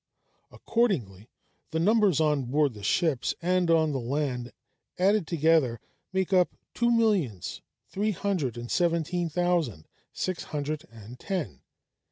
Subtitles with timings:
[0.49, 1.29] Accordingly,
[1.69, 4.51] the numbers on board the ships and on the land,
[4.97, 5.79] added together,
[6.11, 11.61] make up two millions three hundred and seventeen thousand six hundred and ten.